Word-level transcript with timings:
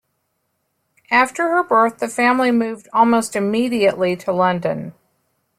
After 1.11 1.49
her 1.49 1.61
birth 1.63 1.99
the 1.99 2.07
family 2.07 2.49
moved 2.49 2.87
almost 2.91 3.35
immediately 3.35 4.15
to 4.15 4.31
London. 4.33 4.95